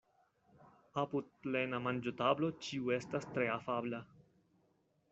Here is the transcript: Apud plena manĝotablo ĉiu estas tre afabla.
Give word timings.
Apud 1.01 1.27
plena 1.43 1.81
manĝotablo 1.89 2.51
ĉiu 2.65 2.93
estas 2.99 3.31
tre 3.37 3.49
afabla. 3.61 4.05